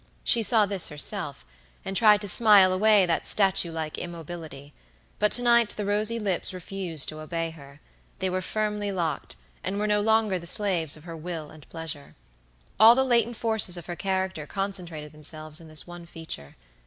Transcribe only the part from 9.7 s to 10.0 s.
were